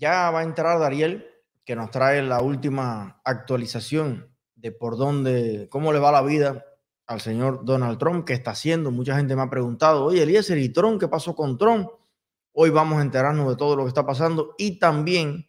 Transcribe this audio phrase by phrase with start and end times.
[0.00, 1.26] ya va a entrar Dariel,
[1.64, 6.64] que nos trae la última actualización de por dónde, cómo le va la vida
[7.06, 8.90] al señor Donald Trump, qué está haciendo.
[8.90, 10.98] Mucha gente me ha preguntado, oye, Eliezer, ¿y Trump?
[10.98, 11.88] ¿Qué pasó con Trump?
[12.52, 15.48] Hoy vamos a enterarnos de todo lo que está pasando y también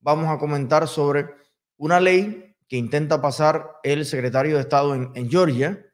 [0.00, 1.30] vamos a comentar sobre
[1.78, 5.86] una ley que intenta pasar el secretario de Estado en, Georgia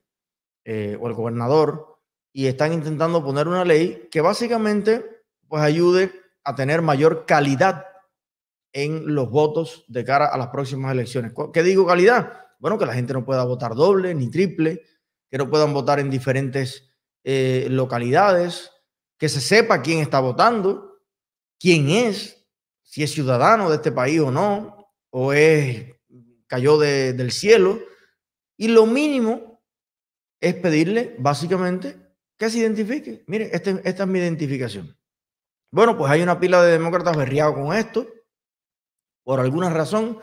[0.64, 1.98] eh, o el gobernador
[2.32, 5.04] y están intentando poner una ley que básicamente
[5.48, 6.12] pues ayude
[6.44, 7.91] a tener mayor calidad
[8.72, 11.32] en los votos de cara a las próximas elecciones.
[11.52, 12.32] ¿Qué digo calidad?
[12.58, 14.82] Bueno, que la gente no pueda votar doble ni triple,
[15.28, 16.90] que no puedan votar en diferentes
[17.24, 18.70] eh, localidades,
[19.18, 21.00] que se sepa quién está votando,
[21.58, 22.46] quién es,
[22.82, 25.92] si es ciudadano de este país o no, o es
[26.46, 27.80] cayó del cielo.
[28.56, 29.62] Y lo mínimo
[30.40, 31.96] es pedirle, básicamente,
[32.36, 33.24] que se identifique.
[33.26, 34.94] Mire, este, esta es mi identificación.
[35.70, 38.06] Bueno, pues hay una pila de demócratas berriados con esto.
[39.24, 40.18] Por alguna razón,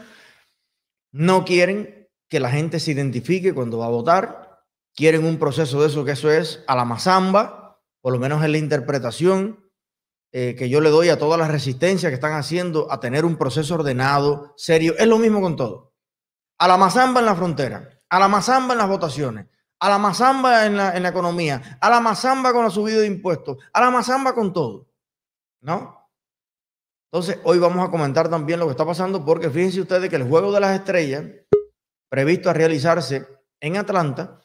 [1.12, 4.64] no quieren que la gente se identifique cuando va a votar.
[4.96, 8.52] Quieren un proceso de eso, que eso es a la mazamba, por lo menos en
[8.52, 9.70] la interpretación
[10.32, 13.38] eh, que yo le doy a todas las resistencias que están haciendo a tener un
[13.38, 14.96] proceso ordenado, serio.
[14.98, 15.90] Es lo mismo con todo
[16.60, 19.48] a la mazamba en la frontera, a la mazamba en las votaciones,
[19.80, 23.08] a la mazamba en la, en la economía, a la mazamba con la subida de
[23.08, 24.88] impuestos, a la mazamba con todo.
[25.62, 25.99] ¿No?
[27.12, 30.28] Entonces, hoy vamos a comentar también lo que está pasando, porque fíjense ustedes que el
[30.28, 31.26] juego de las estrellas,
[32.08, 33.28] previsto a realizarse
[33.60, 34.42] en Atlanta,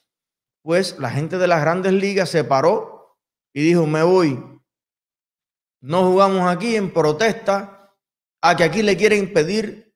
[0.63, 3.19] pues la gente de las grandes ligas se paró
[3.53, 4.43] y dijo: Me voy.
[5.83, 7.95] No jugamos aquí en protesta
[8.43, 9.95] a que aquí le quieren pedir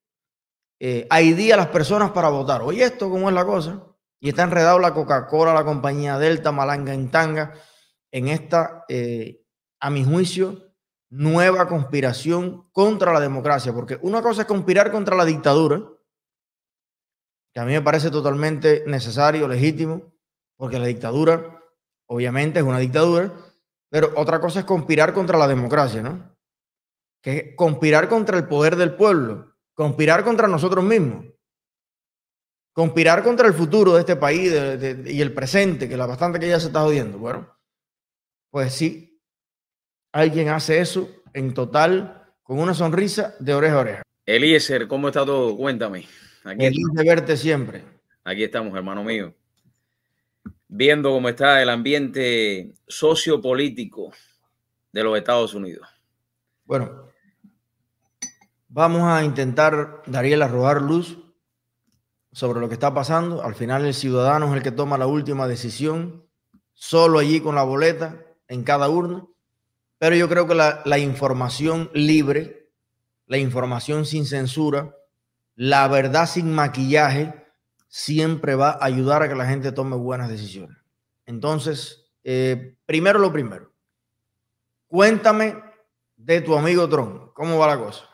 [0.79, 2.61] eh, ID a las personas para votar.
[2.61, 3.83] Oye, esto cómo es la cosa.
[4.21, 7.55] Y está enredado la Coca-Cola, la compañía Delta, Malanga en Tanga,
[8.13, 9.43] en esta, eh,
[9.81, 10.68] a mi juicio,
[11.11, 13.73] nueva conspiración contra la democracia.
[13.73, 15.83] Porque una cosa es conspirar contra la dictadura,
[17.53, 20.13] que a mí me parece totalmente necesario, legítimo,
[20.57, 21.63] porque la dictadura,
[22.07, 23.33] obviamente, es una dictadura,
[23.91, 26.37] pero otra cosa es conspirar contra la democracia, ¿no?
[27.23, 29.49] Que es conspirar contra el poder del pueblo
[29.79, 31.25] conspirar contra nosotros mismos,
[32.73, 34.53] conspirar contra el futuro de este país
[35.07, 37.17] y el presente, que la bastante que ya se está jodiendo.
[37.17, 37.57] Bueno,
[38.51, 39.08] pues sí,
[40.13, 44.03] alguien hace eso en total con una sonrisa de oreja a oreja.
[44.27, 45.57] Eliezer, ¿cómo está todo?
[45.57, 46.07] Cuéntame.
[46.45, 47.85] Aquí Feliz de verte siempre.
[48.25, 49.35] Aquí estamos, hermano mío.
[50.69, 54.13] Viendo cómo está el ambiente sociopolítico
[54.93, 55.89] de los Estados Unidos.
[56.65, 57.09] Bueno,
[58.71, 61.19] Vamos a intentar, Dariel, arrojar luz
[62.33, 63.43] sobre lo que está pasando.
[63.43, 66.29] Al final el ciudadano es el que toma la última decisión,
[66.75, 69.25] solo allí con la boleta en cada urna.
[69.99, 72.71] Pero yo creo que la, la información libre,
[73.27, 74.95] la información sin censura,
[75.55, 77.35] la verdad sin maquillaje,
[77.89, 80.77] siempre va a ayudar a que la gente tome buenas decisiones.
[81.27, 83.73] Entonces, eh, primero lo primero,
[84.87, 85.57] cuéntame
[86.17, 88.05] de tu amigo Trump, ¿cómo va la cosa?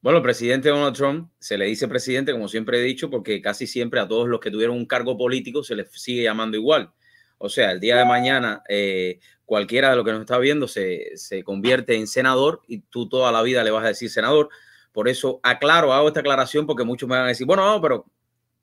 [0.00, 3.66] Bueno, el presidente Donald Trump se le dice presidente, como siempre he dicho, porque casi
[3.66, 6.92] siempre a todos los que tuvieron un cargo político se les sigue llamando igual.
[7.38, 11.14] O sea, el día de mañana eh, cualquiera de los que nos está viendo se,
[11.44, 14.50] convierte en senador y tú toda la vida le vas a decir senador.
[14.92, 18.04] Por eso aclaro, hago esta aclaración porque muchos me van a decir, bueno, no, pero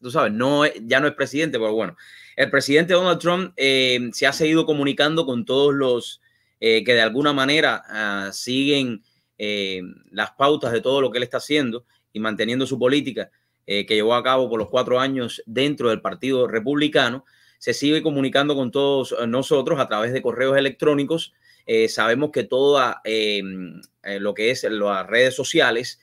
[0.01, 1.97] tú sabes, no, ya no es presidente, pero bueno,
[2.35, 6.21] el presidente Donald Trump eh, se ha seguido comunicando con todos los
[6.59, 9.03] eh, que de alguna manera ah, siguen
[9.38, 13.31] eh, las pautas de todo lo que él está haciendo y manteniendo su política
[13.65, 17.25] eh, que llevó a cabo por los cuatro años dentro del Partido Republicano,
[17.63, 21.34] se sigue comunicando con todos nosotros a través de correos electrónicos.
[21.66, 23.01] Eh, sabemos que toda
[24.03, 26.01] lo que es las redes sociales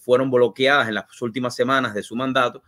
[0.00, 2.62] fueron bloqueadas en las últimas semanas de su mandato,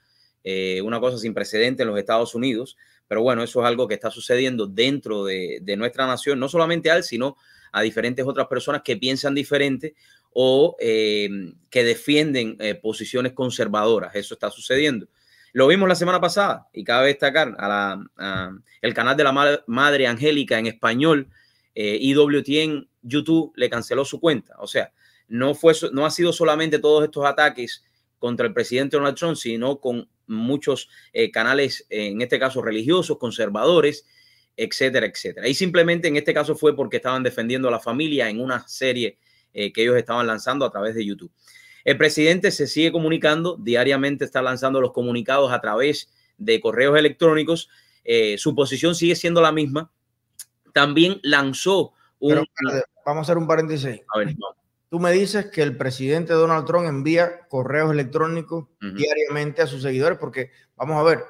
[0.82, 2.76] una cosa sin precedente en los Estados Unidos.
[3.08, 6.90] Pero bueno, eso es algo que está sucediendo dentro de, de nuestra nación, no solamente
[6.90, 7.38] a él, sino
[7.72, 9.94] a diferentes otras personas que piensan diferente
[10.34, 11.28] o eh,
[11.70, 14.14] que defienden eh, posiciones conservadoras.
[14.14, 15.08] Eso está sucediendo.
[15.54, 20.06] Lo vimos la semana pasada y cabe destacar a la, el canal de la Madre
[20.08, 21.28] Angélica en español,
[21.76, 24.56] eh, IWT en YouTube le canceló su cuenta.
[24.58, 24.92] O sea,
[25.28, 27.84] no, fue, no ha sido solamente todos estos ataques
[28.18, 34.08] contra el presidente Donald Trump, sino con muchos eh, canales, en este caso religiosos, conservadores,
[34.56, 35.46] etcétera, etcétera.
[35.46, 39.18] Y simplemente en este caso fue porque estaban defendiendo a la familia en una serie
[39.52, 41.30] eh, que ellos estaban lanzando a través de YouTube.
[41.84, 47.68] El presidente se sigue comunicando, diariamente está lanzando los comunicados a través de correos electrónicos.
[48.04, 49.90] Eh, su posición sigue siendo la misma.
[50.72, 52.46] También lanzó un...
[53.04, 54.00] vamos a hacer un paréntesis.
[54.14, 54.34] A ver,
[54.88, 60.18] tú me dices que el presidente Donald Trump envía correos electrónicos diariamente a sus seguidores,
[60.18, 61.24] porque vamos a ver,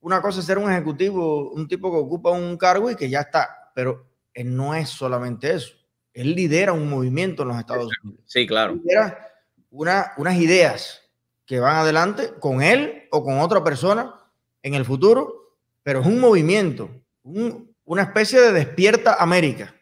[0.00, 3.20] una cosa es ser un ejecutivo, un tipo que ocupa un cargo y que ya
[3.20, 4.04] está, pero
[4.34, 5.74] él no es solamente eso.
[6.12, 8.22] Él lidera un movimiento en los Estados Unidos.
[8.26, 8.74] Sí, claro.
[8.74, 9.31] Lidera
[9.72, 11.02] una, unas ideas
[11.46, 14.14] que van adelante con él o con otra persona
[14.62, 16.90] en el futuro, pero es un movimiento,
[17.24, 19.74] una especie de despierta América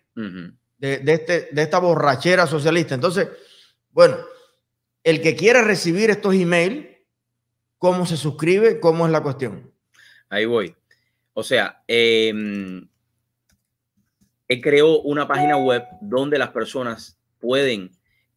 [0.79, 2.95] de, este, de esta borrachera socialista.
[2.95, 3.29] Entonces,
[3.91, 4.17] bueno,
[5.05, 6.87] el que quiera recibir estos emails,
[7.77, 8.81] ¿cómo se suscribe?
[8.81, 9.73] ¿Cómo es la cuestión?
[10.29, 10.75] Ahí voy.
[11.35, 12.33] O sea, eh,
[14.49, 17.91] él creó una página web donde las personas pueden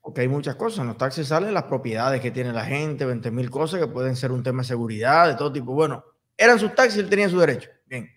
[0.00, 3.30] porque hay muchas cosas, en los taxes salen las propiedades que tiene la gente, 20
[3.30, 5.72] mil cosas que pueden ser un tema de seguridad, de todo tipo.
[5.72, 6.04] Bueno,
[6.36, 7.68] eran sus taxes y él tenía su derecho.
[7.86, 8.10] Bien.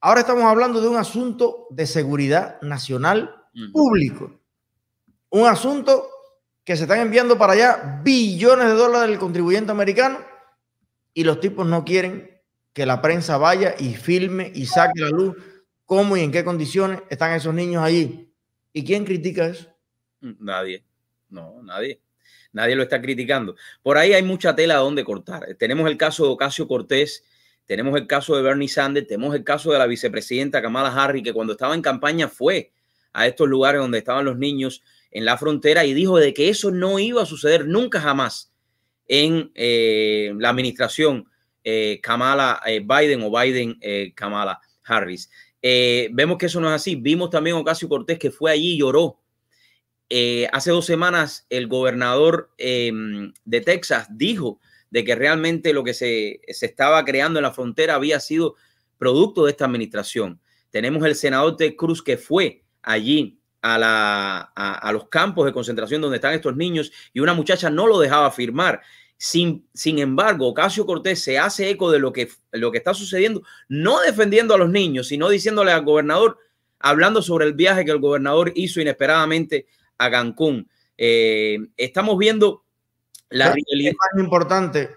[0.00, 4.41] Ahora estamos hablando de un asunto de seguridad nacional público
[5.32, 6.10] un asunto
[6.64, 10.20] que se están enviando para allá billones de dólares del contribuyente americano
[11.14, 12.30] y los tipos no quieren
[12.72, 15.36] que la prensa vaya y filme y saque la luz
[15.86, 18.30] cómo y en qué condiciones están esos niños allí.
[18.74, 19.68] ¿Y quién critica eso?
[20.20, 20.84] Nadie.
[21.28, 22.00] No, nadie.
[22.52, 23.56] Nadie lo está criticando.
[23.82, 25.54] Por ahí hay mucha tela donde cortar.
[25.58, 27.24] Tenemos el caso de Ocasio Cortés,
[27.64, 31.32] tenemos el caso de Bernie Sanders, tenemos el caso de la vicepresidenta Kamala Harris, que
[31.32, 32.70] cuando estaba en campaña fue
[33.14, 34.82] a estos lugares donde estaban los niños
[35.12, 38.52] en la frontera y dijo de que eso no iba a suceder nunca jamás
[39.06, 41.28] en eh, la administración
[41.64, 43.78] eh, Kamala eh, Biden o Biden
[44.14, 45.30] Kamala Harris.
[45.62, 46.96] vemos que eso no es así.
[46.96, 49.20] Vimos también a Ocasio Cortés que fue allí y lloró.
[50.52, 54.60] hace dos semanas el gobernador em, de Texas dijo
[54.90, 58.56] de que realmente lo que se, se estaba creando en la frontera había sido
[58.98, 60.40] producto de esta administración.
[60.70, 66.02] Tenemos el senador Ted Cruz que fue allí a, la, a, los campos de concentración
[66.02, 68.82] donde están estos niños y una muchacha no lo dejaba firmar.
[69.16, 73.42] Sin, sin embargo, Ocasio Cortés se hace eco de lo que, lo que está sucediendo,
[73.68, 76.38] no defendiendo a los niños, sino diciéndole al gobernador,
[76.80, 79.66] hablando sobre el viaje que el gobernador hizo inesperadamente
[79.96, 80.68] a Cancún.
[80.98, 82.64] Eh, estamos viendo
[83.30, 83.92] la realidad.
[83.92, 84.90] más importante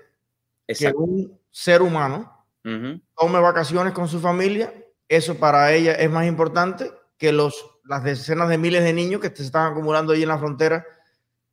[0.68, 2.32] que un ser humano
[2.64, 4.74] tome vacaciones con su familia,
[5.08, 9.34] eso para ella es más importante que los, las decenas de miles de niños que
[9.36, 10.86] se están acumulando ahí en la frontera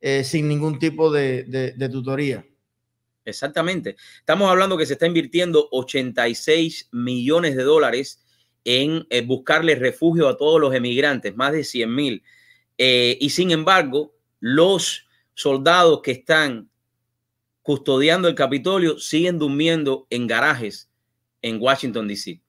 [0.00, 2.44] eh, sin ningún tipo de, tutoría.
[3.24, 3.96] Exactamente.
[4.18, 8.20] Estamos hablando que se está invirtiendo 86 millones de dólares
[8.64, 12.22] en eh, buscarle refugio a todos los emigrantes, más de 100 mil.
[12.78, 16.68] Eh, y sin embargo, los soldados que están
[17.62, 20.90] custodiando el Capitolio siguen durmiendo en garajes
[21.42, 22.40] en Washington, D.C.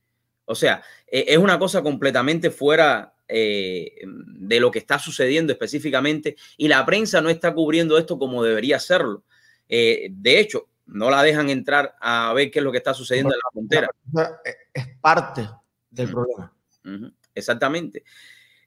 [0.46, 6.36] O sea, e, es una cosa completamente fuera eh, de lo que está sucediendo específicamente
[6.56, 9.24] y la prensa no está cubriendo esto como debería hacerlo.
[9.68, 13.34] Eh, de hecho, no la dejan entrar a ver qué es lo que está sucediendo
[13.34, 13.90] en la frontera.
[14.72, 15.50] Es parte
[15.90, 16.54] del problema.
[17.34, 18.04] Exactamente.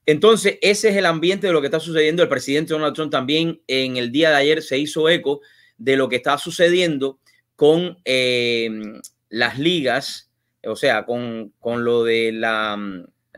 [0.04, 2.25] Entonces, ese es el ambiente de lo que está sucediendo.
[2.25, 5.42] El presidente Donald Trump también en el día de ayer se hizo eco
[5.78, 7.20] de lo que está sucediendo
[7.54, 8.68] con eh,
[9.28, 10.32] las ligas,
[10.64, 12.76] o sea, con, lo de la,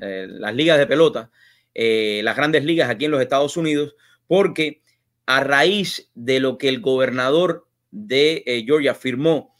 [0.00, 1.31] eh, las ligas de pelota,
[1.75, 3.95] eh, las grandes ligas aquí en los Estados Unidos,
[4.26, 4.83] porque
[5.26, 9.55] a raíz de lo que el gobernador de Georgia firmó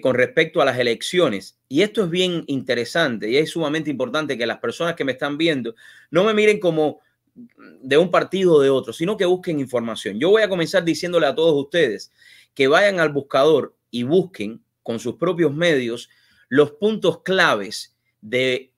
[0.00, 4.46] con respecto a las elecciones, y esto es bien interesante y es sumamente importante que
[4.46, 5.74] las personas que me están viendo
[6.10, 7.00] no me miren como
[7.34, 10.18] de un partido o de otro, sino que busquen información.
[10.18, 12.12] Yo voy a comenzar diciéndole a todos ustedes
[12.54, 16.08] que vayan al buscador y busquen con sus propios medios
[16.48, 18.72] los puntos claves de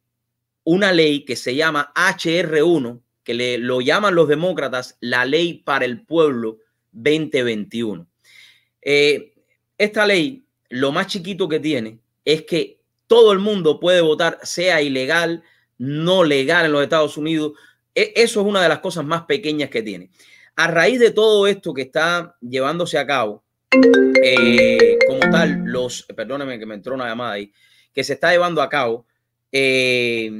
[0.70, 5.86] una ley que se llama HR1, que le, lo llaman los demócratas la ley para
[5.86, 6.58] el pueblo
[6.92, 8.06] 2021.
[8.82, 9.32] Eh,
[9.78, 14.82] esta ley, lo más chiquito que tiene es que todo el mundo puede votar, sea
[14.82, 15.42] ilegal,
[15.78, 17.52] no legal en los Estados Unidos.
[17.94, 20.10] E, eso es una de las cosas más pequeñas que tiene.
[20.54, 23.42] A raíz de todo esto que está llevándose a cabo,
[24.22, 27.54] eh, como tal, los, perdóname que me entró una llamada ahí,
[27.94, 29.06] que se está llevando a cabo,
[29.50, 30.30] eh,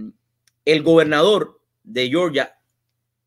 [0.72, 2.58] el gobernador de Georgia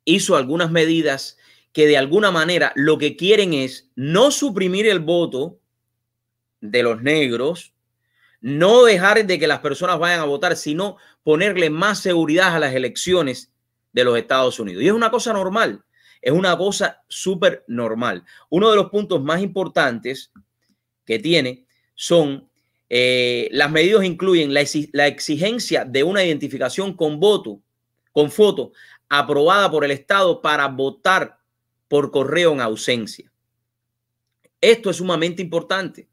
[0.06, 1.40] hizo algunas medidas
[1.74, 5.60] que de alguna manera lo que quieren es no suprimir el voto
[6.60, 7.74] de los negros,
[8.42, 12.76] no dejar de que las personas vayan a votar, sino ponerle más seguridad a las
[12.76, 13.52] elecciones
[13.92, 14.84] de los Estados Unidos.
[14.84, 15.84] Y es una cosa normal.
[16.22, 18.24] Es una cosa súper normal.
[18.50, 20.32] Uno de los puntos más importantes
[21.06, 22.51] que tiene son
[22.94, 27.62] eh, las medidas incluyen la, la exigencia de una identificación con voto,
[28.12, 28.74] con foto,
[29.08, 31.40] aprobada por el Estado para votar
[31.88, 33.32] por correo en ausencia.
[34.60, 36.10] Esto es sumamente importante.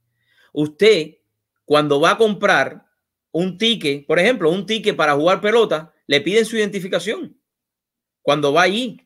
[0.53, 1.17] Usted,
[1.65, 2.87] cuando va a comprar
[3.33, 7.37] un ticket, por ejemplo, un ticket para jugar pelota, le piden su identificación.
[8.23, 9.05] Cuando va allí,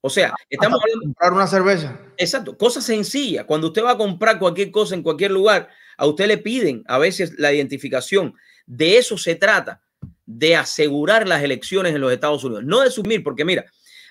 [0.00, 2.00] o sea, estamos hablando de comprar una cerveza.
[2.16, 3.44] Exacto, cosa sencilla.
[3.44, 5.68] Cuando usted va a comprar cualquier cosa en cualquier lugar,
[6.00, 8.34] a usted le piden a veces la identificación.
[8.64, 9.82] De eso se trata,
[10.24, 13.66] de asegurar las elecciones en los Estados Unidos, no de subir, porque mira,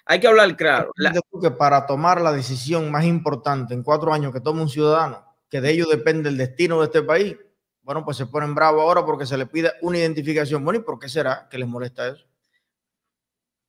[0.05, 0.91] hay que hablar claro.
[1.41, 5.61] Que para tomar la decisión más importante en cuatro años que toma un ciudadano, que
[5.61, 7.35] de ello depende el destino de este país,
[7.81, 10.63] bueno, pues se ponen bravos ahora porque se le pide una identificación.
[10.63, 12.23] Bueno, ¿y por qué será que les molesta eso?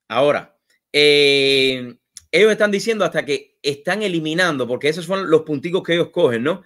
[0.08, 0.58] Ahora,
[0.92, 1.94] eh,
[2.30, 6.42] ellos están diciendo hasta que están eliminando, porque esos son los punticos que ellos cogen,
[6.42, 6.62] ¿no?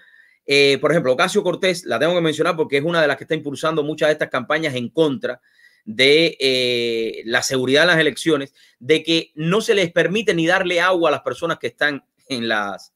[0.47, 3.25] Eh, por ejemplo, Ocasio Cortés, la tengo que mencionar porque es una de las que
[3.25, 5.41] está impulsando muchas de estas campañas en contra
[5.85, 10.81] de eh, la seguridad en las elecciones, de que no se les permite ni darle
[10.81, 12.95] agua a las personas que están en las,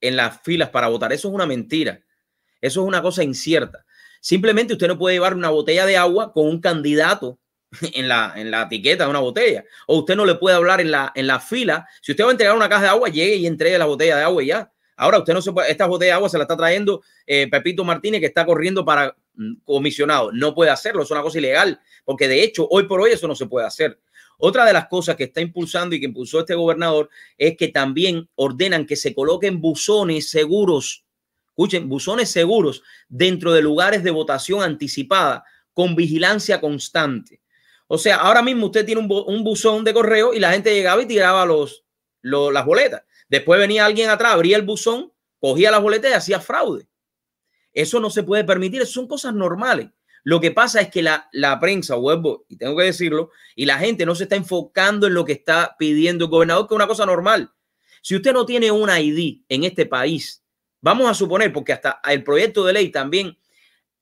[0.00, 1.12] en las filas para votar.
[1.12, 2.00] Eso es una mentira.
[2.60, 3.84] Eso es una cosa incierta.
[4.20, 7.40] Simplemente usted no puede llevar una botella de agua con un candidato
[7.94, 9.64] en la, en la etiqueta de una botella.
[9.88, 11.88] O usted no le puede hablar en la, en la fila.
[12.00, 14.22] Si usted va a entregar una caja de agua, llegue y entregue la botella de
[14.22, 14.71] agua y ya.
[14.96, 17.84] Ahora usted no se puede, esta botella de agua se la está trayendo eh, Pepito
[17.84, 20.32] Martínez que está corriendo para mm, comisionado.
[20.32, 23.34] No puede hacerlo, es una cosa ilegal, porque de hecho hoy por hoy eso no
[23.34, 23.98] se puede hacer.
[24.38, 27.08] Otra de las cosas que está impulsando y que impulsó este gobernador
[27.38, 31.04] es que también ordenan que se coloquen buzones seguros,
[31.48, 37.40] escuchen, buzones seguros dentro de lugares de votación anticipada con vigilancia constante.
[37.86, 41.06] O sea, ahora mismo usted tiene un, buzón de correo y la gente llegaba y
[41.06, 41.84] tiraba los,
[42.22, 43.02] las boletas.
[43.32, 45.10] Después venía alguien atrás, abría el buzón,
[45.40, 46.86] cogía las boletas y hacía fraude.
[47.72, 49.88] Eso no se puede permitir, son cosas normales.
[50.22, 53.78] Lo que pasa es que la, la prensa, vuelvo, y tengo que decirlo, y la
[53.78, 56.86] gente no se está enfocando en lo que está pidiendo el gobernador, que es una
[56.86, 57.50] cosa normal.
[58.02, 60.44] Si usted no tiene una ID en este país,
[60.82, 63.38] vamos a suponer, porque hasta el proyecto de ley también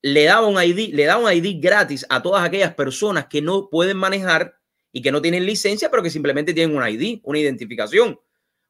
[0.03, 3.71] le daba un ID, le da un ID gratis a todas aquellas personas que no
[3.71, 4.57] pueden manejar
[4.91, 8.19] y que no tienen licencia, pero que simplemente tienen un ID, una identificación.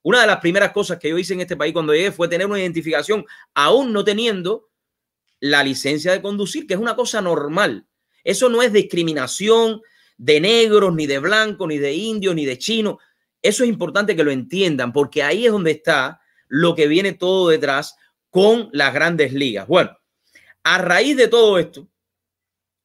[0.02, 2.46] Una de las primeras cosas que yo hice en este país cuando llegué fue tener
[2.46, 4.70] una identificación, aún no teniendo
[5.40, 7.86] la licencia de conducir, que es una cosa normal.
[8.24, 9.80] Eso no es discriminación
[10.16, 12.96] de negros, ni de blancos, ni de indios, ni de chinos.
[13.42, 17.48] Eso es importante que lo entiendan, porque ahí es donde está lo que viene todo
[17.48, 17.96] detrás
[18.28, 19.66] con las grandes ligas.
[19.66, 19.96] Bueno,
[20.62, 21.88] a raíz de todo esto,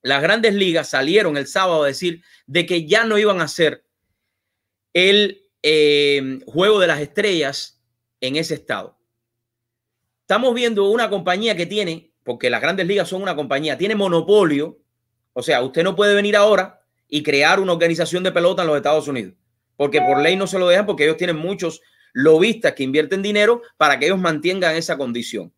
[0.02, 3.84] las grandes ligas salieron el sábado a decir de que ya no iban a hacer
[4.94, 7.82] el eh, juego de las estrellas
[8.22, 9.00] en ese estado.
[10.22, 14.78] Estamos viendo una compañía que tiene, porque las grandes ligas son una compañía, tiene monopolio.
[15.34, 18.78] O sea, usted no puede venir ahora y crear una organización de pelota en los
[18.78, 19.34] Estados Unidos,
[19.76, 21.82] porque por ley no se lo dejan, porque ellos tienen muchos
[22.14, 25.52] lobistas que invierten dinero para que ellos mantengan esa condición.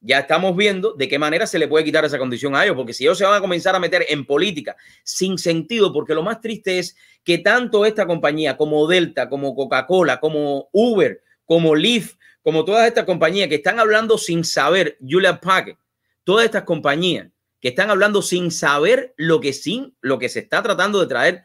[0.00, 2.94] Ya estamos viendo de qué manera se le puede quitar esa condición a ellos, porque
[2.94, 6.40] si ellos se van a comenzar a meter en política sin sentido, porque lo más
[6.40, 12.64] triste es que tanto esta compañía como Delta, como Coca-Cola, como Uber, como Lyft, como
[12.64, 15.76] todas estas compañías que están hablando sin saber, Julia Packard,
[16.24, 17.28] todas estas compañías
[17.60, 21.44] que están hablando sin saber lo que sin lo que se está tratando de traer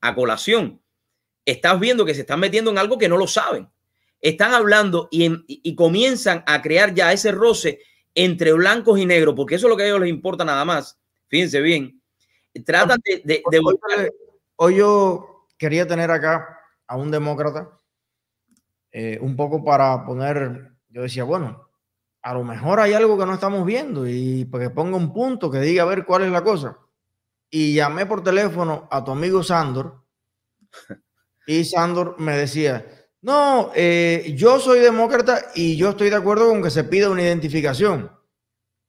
[0.00, 0.80] a colación.
[1.44, 3.68] Estás viendo que se están metiendo en algo que no lo saben.
[4.20, 7.80] Están hablando y, y comienzan a crear ya ese roce
[8.16, 10.98] entre blancos y negros, porque eso es lo que a ellos les importa nada más.
[11.28, 12.02] Fíjense bien.
[12.64, 13.42] Tratan de, de,
[14.56, 17.78] hoy, yo quería tener acá a un demócrata,
[18.90, 21.68] eh, un poco para poner, yo decía, bueno,
[22.22, 25.60] a lo mejor hay algo que no estamos viendo y que ponga un punto, que
[25.60, 26.78] diga a ver cuál es la cosa.
[27.50, 30.02] Y llamé por teléfono a tu amigo Sandor
[31.46, 32.86] y Sandor me decía,
[33.22, 37.22] no, eh, yo soy demócrata y yo estoy de acuerdo con que se pida una
[37.22, 38.10] identificación,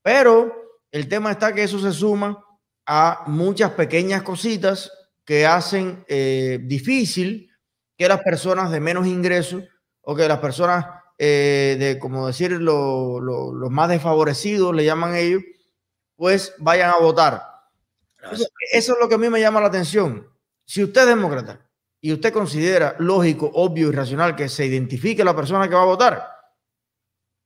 [0.01, 2.43] pero el tema está que eso se suma
[2.86, 4.91] a muchas pequeñas cositas
[5.25, 7.51] que hacen eh, difícil
[7.98, 9.63] que las personas de menos ingresos
[10.01, 10.86] o que las personas
[11.17, 15.41] eh, de, como decir, los más desfavorecidos, le llaman ellos,
[16.15, 17.43] pues vayan a votar.
[18.31, 20.27] Eso, eso es lo que a mí me llama la atención.
[20.63, 21.66] Si usted es demócrata
[22.07, 25.87] y usted considera lógico, obvio y racional que se identifique la persona que va a
[25.87, 26.25] votar,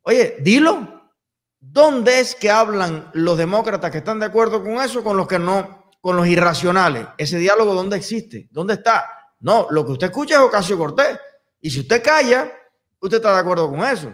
[0.04, 1.10] oye, dilo.
[1.60, 5.40] ¿Dónde es que hablan los demócratas que están de acuerdo con eso, con los que
[5.40, 7.08] no, con los irracionales?
[7.18, 8.50] Ese diálogo, ¿dónde existe?
[8.52, 9.04] ¿Dónde está?
[9.40, 11.18] No, lo que usted escucha es Ocasio Cortés.
[11.60, 12.52] Y si usted calla,
[13.00, 14.14] usted está de acuerdo con eso.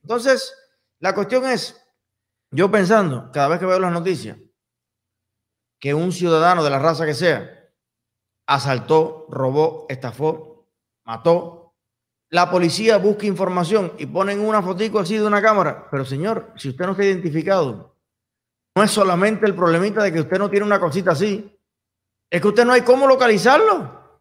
[0.00, 0.54] Entonces,
[1.00, 1.78] la cuestión es,
[2.50, 4.38] yo pensando, cada vez que veo las noticias,
[5.78, 7.61] que un ciudadano de la raza que sea
[8.54, 10.68] asaltó, robó, estafó,
[11.04, 11.74] mató.
[12.30, 15.88] La policía busca información y ponen una fotico así de una cámara.
[15.90, 17.96] Pero señor, si usted no está identificado,
[18.74, 21.58] no es solamente el problemita de que usted no tiene una cosita así,
[22.30, 24.20] es que usted no hay cómo localizarlo.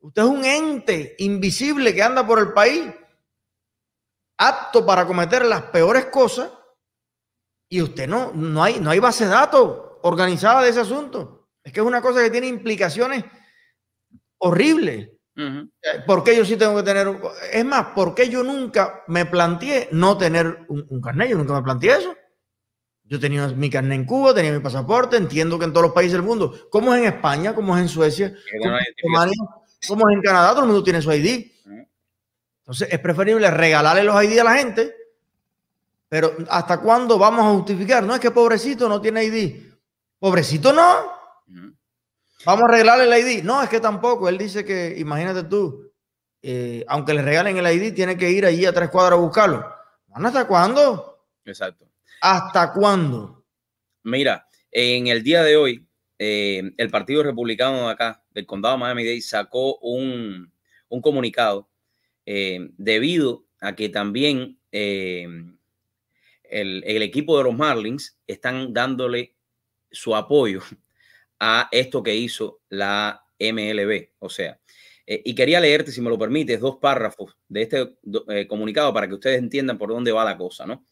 [0.00, 2.92] Usted es un ente invisible que anda por el país,
[4.38, 6.50] apto para cometer las peores cosas,
[7.70, 11.43] y usted no, no hay, no hay base de datos organizada de ese asunto.
[11.64, 13.24] Es que es una cosa que tiene implicaciones
[14.38, 15.10] horribles.
[15.36, 15.66] Uh
[16.06, 17.08] ¿Por qué yo sí tengo que tener?
[17.52, 21.30] Es más, ¿por qué yo nunca me planteé no tener un, carnet?
[21.30, 22.14] Yo nunca me planteé eso.
[23.04, 26.12] Yo tenía mi carnet en Cuba, tenía mi pasaporte, entiendo que en todos los países
[26.12, 28.34] del mundo, como es en España, como es en Suecia,
[29.02, 31.50] como, es en Canadá, todo el mundo tiene su ID.
[32.60, 34.94] Entonces es preferible regalarle los ID a la gente,
[36.08, 38.04] pero ¿hasta cuándo vamos a justificar?
[38.04, 39.62] No es que pobrecito no tiene ID.
[40.18, 41.23] Pobrecito no.
[42.44, 43.42] Vamos a regalarle el ID.
[43.42, 44.28] No, es que tampoco.
[44.28, 45.90] Él dice que, imagínate tú,
[46.42, 49.64] eh, aunque le regalen el ID, tiene que ir allí a tres cuadras a buscarlo.
[50.12, 51.26] ¿Hasta cuándo?
[51.44, 51.88] Exacto.
[52.20, 53.44] ¿Hasta cuándo?
[54.02, 55.86] Mira, en el día de hoy,
[56.18, 60.52] eh, el Partido Republicano de acá, del condado de Miami-Dade, sacó un,
[61.02, 61.68] comunicado
[62.24, 65.56] eh, debido a que también el,
[66.50, 69.34] el equipo de los Marlins están dándole
[69.90, 70.60] su apoyo
[71.46, 74.12] a esto que hizo la MLB.
[74.18, 74.58] O sea,
[75.06, 77.96] eh, y quería leerte, si me lo permites, dos párrafos de este
[78.28, 80.86] eh, comunicado para que ustedes entiendan por dónde va la cosa, ¿no?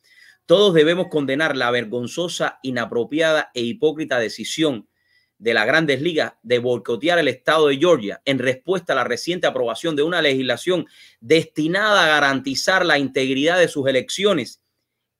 [0.44, 4.90] Todos debemos condenar la vergonzosa, inapropiada e hipócrita decisión
[5.38, 9.46] de las grandes ligas de boicotear el estado de Georgia en respuesta a la reciente
[9.46, 10.86] aprobación de una legislación
[11.20, 14.62] destinada a garantizar la integridad de sus elecciones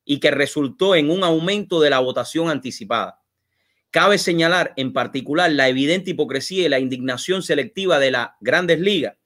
[0.05, 3.22] y que resultó en un aumento de la votación anticipada.
[3.93, 9.17] Cabe señalar en particular la evidente hipocresía y la indignación selectiva de la Grandes Ligas.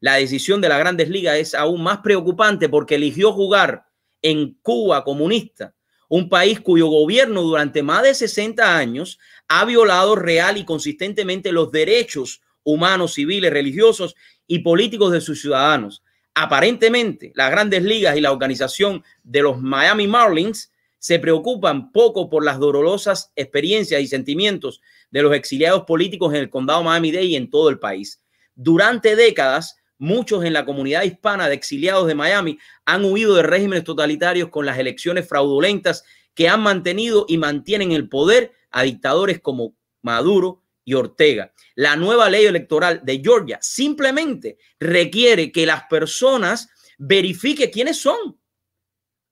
[0.00, 3.86] La decisión de la Grandes Ligas es aún más preocupante porque eligió jugar
[4.22, 5.76] en Cuba comunista,
[6.08, 11.70] un país cuyo gobierno durante más de 60 años ha violado real y consistentemente los
[11.70, 14.16] derechos humanos, civiles, religiosos
[14.48, 16.02] y políticos de sus ciudadanos.
[16.34, 20.72] Aparentemente, las grandes ligas y la organización de los Miami Marlins
[21.06, 24.80] se preocupan poco por las dolorosas experiencias y sentimientos
[25.12, 28.24] de los exiliados políticos en el condado Miami-Dade y en todo el país.
[28.56, 33.84] Durante décadas, muchos en la comunidad hispana de exiliados de Miami han huido de regímenes
[33.84, 36.02] totalitarios con las elecciones fraudulentas
[36.34, 41.52] que han mantenido y mantienen el poder a dictadores como Maduro y Ortega.
[41.76, 48.36] La nueva ley electoral de Georgia simplemente requiere que las personas verifiquen quiénes son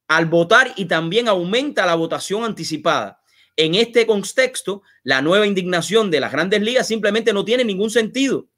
[0.08, 3.20] al votar y también aumenta la votación anticipada.
[3.56, 8.48] En este contexto, la nueva indignación de las grandes ligas simplemente no tiene ningún sentido.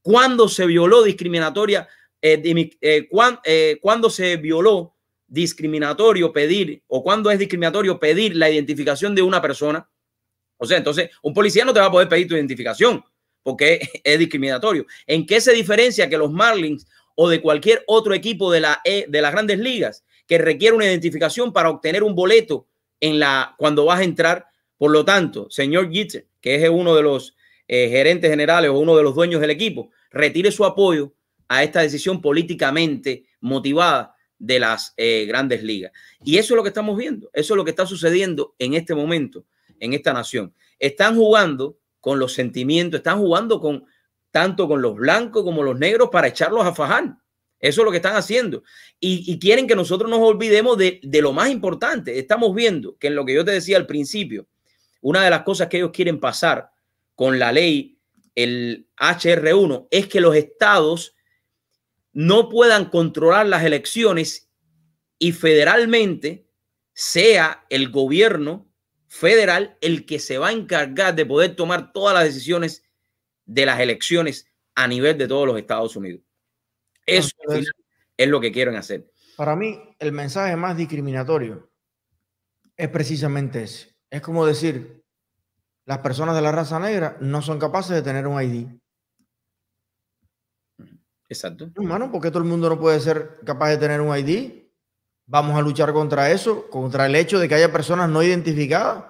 [0.00, 1.88] Cuando se violó discriminatoria,
[2.22, 2.40] eh,
[2.80, 3.08] eh,
[3.44, 4.94] eh, cuando se violó
[5.26, 9.88] discriminatorio pedir o cuándo es discriminatorio pedir la identificación de una persona.
[10.56, 13.04] O sea, entonces un policía no te va a poder pedir tu identificación
[13.42, 14.86] porque es discriminatorio.
[15.06, 16.86] ¿En qué se diferencia que los Marlins
[17.16, 20.86] o de cualquier otro equipo de, la, e, de las grandes ligas que requiere una
[20.86, 22.66] identificación para obtener un boleto
[23.00, 24.46] en la, cuando vas a entrar?
[24.76, 27.36] Por lo tanto, señor Gitter, que es uno de los
[27.68, 31.12] eh, gerentes generales o uno de los dueños del equipo, retire su apoyo
[31.48, 35.92] a esta decisión políticamente motivada de las eh, grandes ligas.
[36.24, 38.94] Y eso es lo que estamos viendo, eso es lo que está sucediendo en este
[38.94, 39.44] momento
[39.80, 40.54] en esta nación.
[40.78, 43.84] Están jugando con los sentimientos, están jugando con
[44.30, 47.16] tanto con los blancos como los negros para echarlos a fajar.
[47.60, 48.62] Eso es lo que están haciendo.
[49.00, 52.18] Y, quieren que nosotros nos olvidemos de, de, lo más importante.
[52.18, 54.46] Estamos viendo que en lo que yo te decía al principio,
[55.00, 56.70] una de las cosas que ellos quieren pasar
[57.14, 57.98] con la ley,
[58.34, 61.14] el HR1, es que los estados
[62.12, 64.48] no puedan controlar las elecciones
[65.18, 66.46] y federalmente
[66.92, 68.70] sea el gobierno
[69.08, 72.84] federal el que se va a encargar de poder tomar todas las decisiones
[73.46, 76.22] de las elecciones a nivel de todos los Estados Unidos.
[77.06, 77.32] Eso
[78.16, 79.10] es lo que quieren hacer.
[79.36, 81.70] Para mí, el mensaje más discriminatorio
[82.76, 83.96] es precisamente ese.
[84.10, 85.04] Es como decir,
[85.86, 88.68] las personas de la raza negra no son capaces de tener un ID.
[91.28, 91.70] Exacto.
[91.74, 94.64] Hermano, ¿por qué todo el mundo no puede ser capaz de tener un ID?
[95.26, 99.04] Vamos a luchar contra eso, contra el hecho de que haya personas no identificadas.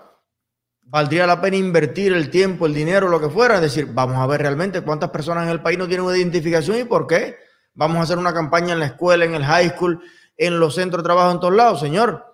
[0.83, 3.57] Valdría la pena invertir el tiempo, el dinero, lo que fuera.
[3.57, 6.79] Es decir, vamos a ver realmente cuántas personas en el país no tienen una identificación
[6.79, 7.37] y por qué.
[7.75, 10.01] Vamos a hacer una campaña en la escuela, en el high school,
[10.37, 11.81] en los centros de trabajo, en todos lados.
[11.81, 12.25] Señor,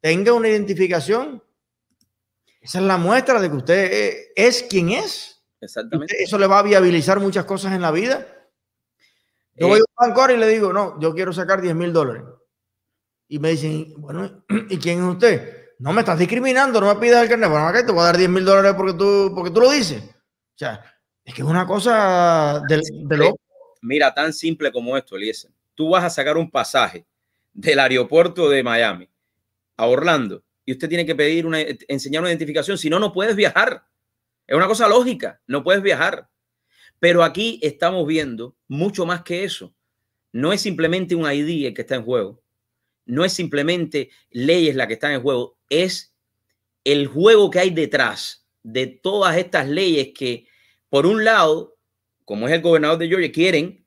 [0.00, 1.42] tenga una identificación.
[2.60, 5.44] Esa es la muestra de que usted eh, es quien es.
[5.60, 6.22] Exactamente.
[6.22, 8.26] Eso le va a viabilizar muchas cosas en la vida.
[9.54, 12.22] Yo voy a un banco y le digo, no, yo quiero sacar 10 mil dólares.
[13.28, 15.66] Y me dicen, bueno, ¿y quién es usted?
[15.78, 17.50] No me estás discriminando, no me pidas el carnet.
[17.50, 20.02] Bueno, te voy a dar 10 mil dólares porque tú, porque tú lo dices.
[20.02, 20.82] O sea,
[21.22, 23.16] es que es una cosa de, de
[23.82, 25.50] Mira, tan simple como esto, Eliezer.
[25.74, 27.06] Tú vas a sacar un pasaje
[27.52, 29.08] del aeropuerto de Miami
[29.76, 33.36] a Orlando y usted tiene que pedir una, enseñar una identificación, si no, no puedes
[33.36, 33.86] viajar.
[34.46, 36.28] Es una cosa lógica, no puedes viajar.
[36.98, 39.74] Pero aquí estamos viendo mucho más que eso.
[40.32, 42.42] No es simplemente un ID el que está en juego.
[43.04, 45.56] No es simplemente leyes la que están en juego.
[45.68, 46.14] Es
[46.84, 50.48] el juego que hay detrás de todas estas leyes que,
[50.88, 51.75] por un lado,
[52.26, 53.86] como es el gobernador de Georgia, quieren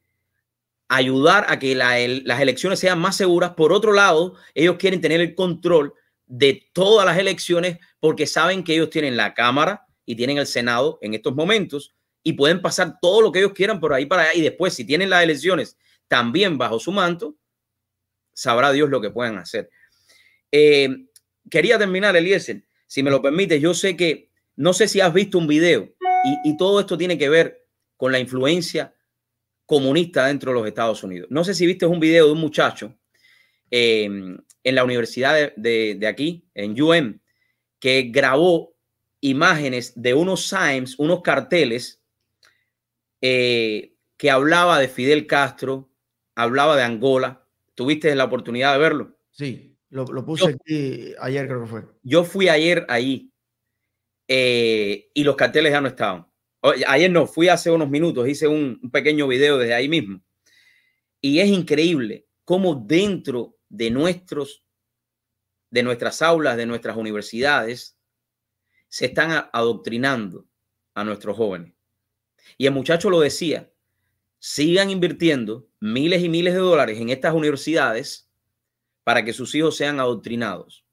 [0.88, 3.52] ayudar a que las elecciones sean más seguras.
[3.52, 5.94] Por otro lado, ellos quieren tener el control
[6.26, 10.98] de todas las elecciones porque saben que ellos tienen la Cámara y tienen el Senado
[11.02, 14.34] en estos momentos y pueden pasar todo lo que ellos quieran por ahí para allá.
[14.34, 17.36] Y después, si tienen las elecciones también bajo su manto,
[18.34, 19.70] sabrá Dios lo que puedan hacer.
[20.52, 20.90] Eh,
[21.52, 23.60] quería terminar, Eliezer, si me lo permite.
[23.60, 25.94] Yo sé que, no sé si has visto un video
[26.44, 27.59] y, todo esto tiene que ver
[28.00, 28.96] con la influencia
[29.66, 31.28] comunista dentro de los Estados Unidos.
[31.30, 32.98] No sé si viste un video de un muchacho
[33.70, 37.20] em, en la universidad de, aquí, en UM,
[37.78, 38.74] que grabó
[39.20, 42.02] imágenes de unos signs, unos carteles
[43.20, 45.90] eh, que hablaba de Fidel Castro,
[46.36, 47.46] hablaba de Angola.
[47.76, 49.18] ¿Tuviste la oportunidad de verlo?
[49.32, 51.84] Sí, lo, puse aquí ayer, creo que fue.
[52.04, 53.30] Yo fui ayer ahí
[54.26, 56.29] eh, y los carteles ya no estaban.
[56.62, 60.22] Ayer no, fui hace unos minutos, hice un, un pequeño video desde ahí mismo.
[61.22, 64.64] Y es increíble cómo dentro de nuestros
[65.72, 67.98] de nuestras aulas, de nuestras universidades,
[68.88, 70.48] se están adoctrinando
[70.96, 71.74] a nuestros jóvenes.
[72.58, 73.72] Y el muchacho lo decía,
[74.40, 78.30] sigan invirtiendo miles y miles de dólares en estas universidades
[79.04, 80.86] para que sus hijos sean adoctrinados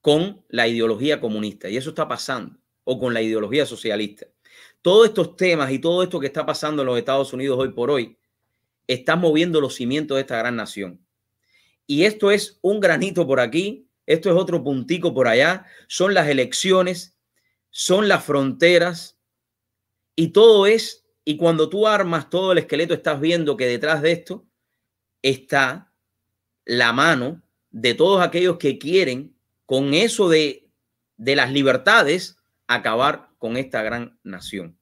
[0.00, 1.68] con la ideología comunista.
[1.68, 4.26] Y eso está pasando, o con la ideología socialista.
[4.80, 7.90] Todos estos temas y todo esto que está pasando en los Estados Unidos hoy por
[7.90, 8.16] hoy,
[8.86, 11.04] está moviendo los cimientos de esta gran nación.
[11.88, 16.28] Y esto es un granito por aquí, esto es otro puntico por allá, son las
[16.28, 17.18] elecciones,
[17.70, 19.18] son las fronteras,
[20.14, 24.12] y todo es, y cuando tú armas todo el esqueleto, estás viendo que detrás de
[24.12, 24.46] esto
[25.22, 25.92] está
[26.64, 30.70] la mano de todos aquellos que quieren, con eso de,
[31.16, 32.35] de las libertades,
[32.66, 34.78] acabar con esta gran nación.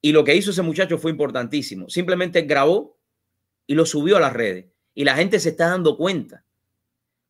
[0.00, 1.88] Y lo que hizo ese muchacho fue importantísimo.
[1.88, 2.98] Simplemente grabó
[3.66, 4.66] y lo subió a las redes.
[4.94, 6.44] Y la gente se está dando cuenta.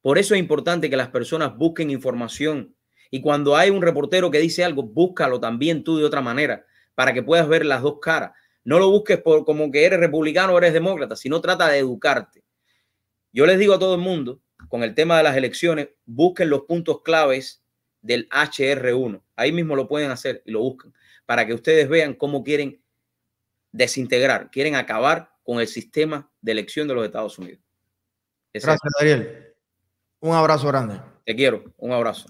[0.03, 2.75] Por eso es importante que las personas busquen información.
[3.11, 7.15] Y cuando hay un reportero que dice algo, búscalo también tú de otra manera para
[7.15, 8.33] que puedas ver las dos caras.
[8.65, 12.45] No lo busques por como que eres republicano o eres demócrata, sino trata de educarte.
[13.33, 16.63] Yo les digo a todo el mundo, con el tema de las elecciones, busquen los
[16.63, 17.63] puntos claves
[18.03, 19.23] del HR1.
[19.39, 20.93] Ahí mismo lo pueden hacer y lo buscan
[21.25, 22.83] para que ustedes vean cómo quieren
[23.71, 27.61] desintegrar, quieren acabar con el sistema de elección de los Estados Unidos.
[28.53, 29.55] Gracias, Daniel.
[30.21, 31.01] Un abrazo grande.
[31.25, 31.73] Te quiero.
[31.77, 32.27] Un abrazo.